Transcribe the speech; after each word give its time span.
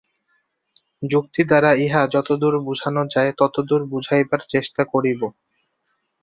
যুক্তি 1.03 1.41
দ্বারা 1.43 1.71
ইহা 1.85 2.01
যতদূর 2.13 2.55
বুঝানো 2.67 3.03
যায়, 3.13 3.31
ততদূর 3.39 3.81
বুঝাইবার 3.91 4.41
চেষ্টা 4.49 4.81
করিব। 4.91 5.21